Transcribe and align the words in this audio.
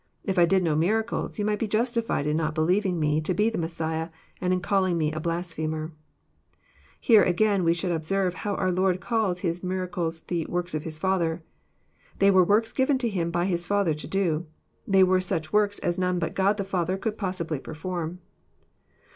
If 0.23 0.39
I 0.39 0.45
did 0.45 0.63
no 0.63 0.75
miracles, 0.75 1.37
yon 1.37 1.45
might 1.45 1.59
be 1.59 1.67
jastifled 1.67 2.25
in 2.25 2.35
not 2.35 2.55
believing 2.55 2.99
Me 2.99 3.21
to 3.21 3.35
be 3.35 3.51
the 3.51 3.57
Messiah, 3.59 4.09
and 4.41 4.51
in 4.51 4.59
calling 4.59 4.97
Me 4.97 5.11
a 5.11 5.19
blasphemer." 5.19 5.91
Here, 6.99 7.21
again, 7.21 7.63
we 7.63 7.75
should 7.75 7.91
observe 7.91 8.33
how 8.33 8.55
our 8.55 8.71
Lord 8.71 8.99
calls 8.99 9.41
His 9.41 9.61
mira 9.63 9.87
cles 9.87 10.25
the'' 10.25 10.43
works 10.49 10.73
of 10.73 10.85
His 10.85 10.97
Father." 10.97 11.43
They 12.17 12.31
were 12.31 12.43
works 12.43 12.73
given 12.73 12.97
to 12.97 13.09
Him 13.09 13.29
by 13.29 13.45
His 13.45 13.67
Father 13.67 13.93
to 13.93 14.07
do. 14.07 14.47
They 14.87 15.03
were 15.03 15.21
such 15.21 15.53
works 15.53 15.77
as 15.77 15.99
none 15.99 16.19
bnt 16.19 16.33
God 16.33 16.57
the 16.57 16.63
Father 16.63 16.97
could 16.97 17.15
possibly 17.15 17.59
perform. 17.59 18.21